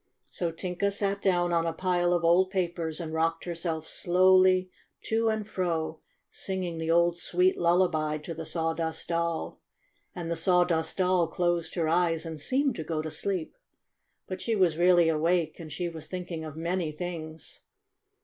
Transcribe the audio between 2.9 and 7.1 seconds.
and rocked herself slowly to and fro, singing the